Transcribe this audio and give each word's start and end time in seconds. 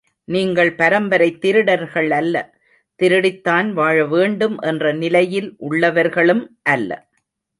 நீங்கள் 0.23 0.75
பரம்பரைத் 0.75 1.45
திருடர்களல்ல, 1.45 2.49
திருடித்தான் 3.03 3.71
வாழவேண்டும் 3.71 4.57
என்ற 4.59 4.91
நிலையில் 4.91 5.55
உள்ளவர்களும் 5.69 6.47
அல்ல. 6.63 7.07